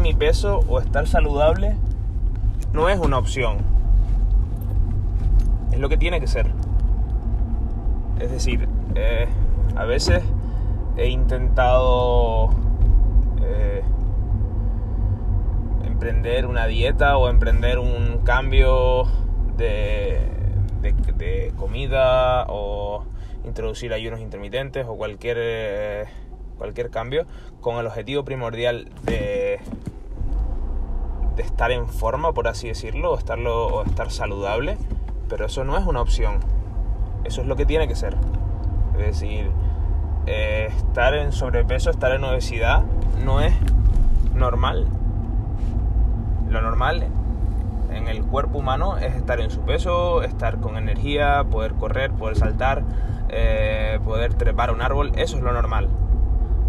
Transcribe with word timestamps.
mi 0.00 0.14
peso 0.14 0.60
o 0.68 0.80
estar 0.80 1.06
saludable 1.06 1.76
no 2.72 2.88
es 2.88 2.98
una 2.98 3.18
opción. 3.18 3.58
Es 5.72 5.78
lo 5.78 5.88
que 5.88 5.96
tiene 5.96 6.20
que 6.20 6.26
ser. 6.26 6.46
Es 8.18 8.30
decir, 8.30 8.68
eh, 8.94 9.28
a 9.76 9.84
veces 9.84 10.22
he 10.96 11.08
intentado 11.08 12.50
eh, 13.42 13.82
emprender 15.84 16.46
una 16.46 16.66
dieta 16.66 17.16
o 17.16 17.28
emprender 17.28 17.78
un 17.78 18.18
cambio 18.24 19.04
de, 19.56 20.20
de, 20.82 21.52
comida 21.56 22.46
o 22.48 23.04
introducir 23.44 23.92
ayunos 23.92 24.20
intermitentes 24.20 24.86
o 24.86 24.96
cualquier, 24.96 25.36
eh, 25.40 26.04
cualquier 26.56 26.90
cambio 26.90 27.26
con 27.60 27.76
el 27.76 27.86
objetivo 27.86 28.24
primordial 28.24 28.88
de, 29.02 29.60
estar 31.40 31.70
en 31.70 31.88
forma, 31.88 32.32
por 32.32 32.48
así 32.48 32.68
decirlo, 32.68 33.12
o, 33.12 33.18
estarlo, 33.18 33.66
o 33.66 33.84
estar 33.84 34.10
saludable, 34.10 34.78
pero 35.28 35.46
eso 35.46 35.64
no 35.64 35.76
es 35.76 35.86
una 35.86 36.00
opción. 36.00 36.38
Eso 37.24 37.40
es 37.42 37.46
lo 37.46 37.56
que 37.56 37.66
tiene 37.66 37.88
que 37.88 37.94
ser. 37.94 38.16
Es 38.98 39.06
decir, 39.06 39.50
eh, 40.26 40.68
estar 40.76 41.14
en 41.14 41.32
sobrepeso, 41.32 41.90
estar 41.90 42.12
en 42.12 42.24
obesidad, 42.24 42.82
no 43.24 43.40
es 43.40 43.54
normal. 44.34 44.86
Lo 46.48 46.60
normal 46.60 47.06
en 47.92 48.08
el 48.08 48.22
cuerpo 48.22 48.58
humano 48.58 48.98
es 48.98 49.14
estar 49.14 49.40
en 49.40 49.50
su 49.50 49.60
peso, 49.60 50.22
estar 50.22 50.58
con 50.60 50.76
energía, 50.76 51.44
poder 51.50 51.74
correr, 51.74 52.10
poder 52.12 52.36
saltar, 52.36 52.82
eh, 53.28 53.98
poder 54.04 54.34
trepar 54.34 54.70
un 54.70 54.82
árbol, 54.82 55.12
eso 55.16 55.36
es 55.36 55.42
lo 55.42 55.52
normal. 55.52 55.88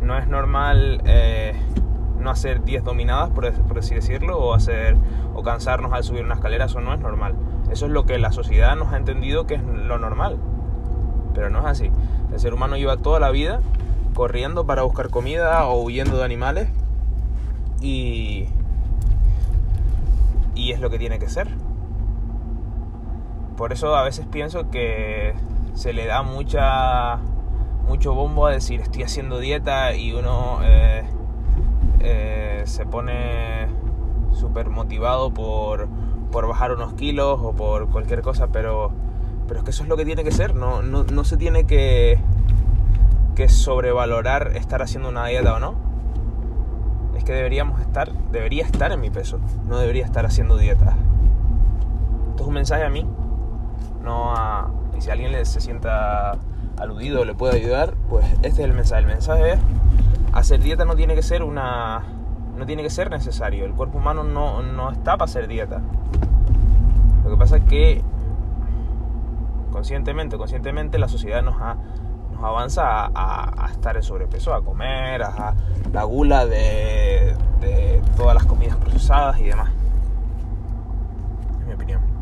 No 0.00 0.18
es 0.18 0.28
normal 0.28 1.00
eh, 1.04 1.54
hacer 2.34 2.62
10 2.64 2.84
dominadas, 2.84 3.30
por, 3.30 3.50
por, 3.52 3.78
así 3.78 3.94
decirlo, 3.94 4.38
o, 4.38 4.54
hacer, 4.54 4.96
o 5.34 5.42
cansarnos 5.42 5.92
al 5.92 6.04
subir 6.04 6.24
una 6.24 6.34
escalera, 6.34 6.66
eso 6.66 6.80
no 6.80 6.92
es 6.92 7.00
normal. 7.00 7.34
Eso 7.70 7.86
es 7.86 7.92
lo 7.92 8.04
que 8.04 8.18
la 8.18 8.32
sociedad 8.32 8.76
nos 8.76 8.92
ha 8.92 8.96
entendido 8.96 9.46
que 9.46 9.54
es 9.54 9.62
lo 9.62 9.98
normal. 9.98 10.38
Pero 11.34 11.50
no 11.50 11.60
es 11.60 11.66
así. 11.66 11.90
El 12.32 12.38
ser 12.38 12.54
humano 12.54 12.76
lleva 12.76 12.96
toda 12.96 13.18
la 13.18 13.30
vida 13.30 13.60
corriendo 14.14 14.64
para 14.66 14.82
buscar 14.82 15.10
comida 15.10 15.66
o 15.66 15.82
huyendo 15.82 16.16
de 16.16 16.24
animales 16.24 16.68
y, 17.80 18.48
y 20.54 20.72
es 20.72 20.80
lo 20.80 20.90
que 20.90 20.98
tiene 20.98 21.18
que 21.18 21.28
ser. 21.28 21.48
Por 23.56 23.72
eso 23.72 23.94
a 23.96 24.02
veces 24.02 24.26
pienso 24.26 24.70
que 24.70 25.34
se 25.74 25.92
le 25.92 26.06
da 26.06 26.22
mucha 26.22 27.18
mucho 27.86 28.14
bombo 28.14 28.46
a 28.46 28.52
decir 28.52 28.80
estoy 28.80 29.02
haciendo 29.02 29.38
dieta 29.38 29.94
y 29.94 30.12
uno 30.12 30.60
eh, 30.62 31.04
eh, 32.04 32.62
se 32.66 32.86
pone 32.86 33.66
súper 34.32 34.68
motivado 34.68 35.32
por, 35.32 35.88
por 36.30 36.46
bajar 36.46 36.72
unos 36.72 36.94
kilos 36.94 37.40
o 37.42 37.52
por 37.52 37.88
cualquier 37.88 38.20
cosa, 38.22 38.48
pero, 38.48 38.92
pero 39.48 39.60
es 39.60 39.64
que 39.64 39.70
eso 39.70 39.82
es 39.84 39.88
lo 39.88 39.96
que 39.96 40.04
tiene 40.04 40.22
que 40.22 40.30
ser, 40.30 40.54
no, 40.54 40.82
no, 40.82 41.04
no 41.04 41.24
se 41.24 41.36
tiene 41.36 41.64
que, 41.64 42.18
que 43.34 43.48
sobrevalorar 43.48 44.52
estar 44.56 44.82
haciendo 44.82 45.08
una 45.08 45.26
dieta 45.26 45.54
o 45.54 45.58
no. 45.58 45.74
Es 47.16 47.24
que 47.24 47.32
deberíamos 47.32 47.80
estar, 47.80 48.12
debería 48.30 48.64
estar 48.64 48.92
en 48.92 49.00
mi 49.00 49.10
peso, 49.10 49.38
no 49.66 49.78
debería 49.78 50.04
estar 50.04 50.26
haciendo 50.26 50.58
dieta. 50.58 50.96
Esto 52.30 52.42
es 52.42 52.48
un 52.48 52.54
mensaje 52.54 52.84
a 52.84 52.90
mí, 52.90 53.06
no 54.02 54.32
a... 54.36 54.70
Y 54.96 55.00
si 55.00 55.10
alguien 55.10 55.44
se 55.46 55.60
sienta 55.60 56.38
aludido 56.76 57.24
le 57.24 57.34
puede 57.34 57.56
ayudar, 57.56 57.94
pues 58.08 58.26
este 58.42 58.48
es 58.48 58.58
el 58.68 58.72
mensaje. 58.72 59.00
El 59.02 59.06
mensaje 59.06 59.52
es, 59.52 59.58
hacer 60.34 60.60
dieta 60.60 60.84
no 60.84 60.96
tiene 60.96 61.14
que 61.14 61.22
ser 61.22 61.42
una... 61.42 62.02
No 62.56 62.66
tiene 62.66 62.82
que 62.82 62.90
ser 62.90 63.10
necesario. 63.10 63.64
El 63.64 63.72
cuerpo 63.72 63.98
humano 63.98 64.22
no, 64.22 64.62
no 64.62 64.90
está 64.90 65.16
para 65.16 65.24
hacer 65.24 65.48
dieta. 65.48 65.80
Lo 67.24 67.30
que 67.30 67.36
pasa 67.36 67.56
es 67.56 67.64
que 67.64 68.02
conscientemente, 69.72 70.36
conscientemente 70.36 70.98
la 70.98 71.08
sociedad 71.08 71.42
nos, 71.42 71.60
ha, 71.60 71.76
nos 72.32 72.44
avanza 72.44 73.10
a, 73.12 73.68
estar 73.72 73.96
en 73.96 74.04
sobrepeso, 74.04 74.54
a 74.54 74.62
comer, 74.62 75.24
a, 75.24 75.54
la 75.92 76.04
gula 76.04 76.46
de, 76.46 77.34
de 77.60 78.02
todas 78.16 78.34
las 78.34 78.44
comidas 78.44 78.76
procesadas 78.76 79.40
y 79.40 79.44
demás. 79.44 79.70
En 81.60 81.66
mi 81.66 81.74
opinión. 81.74 82.13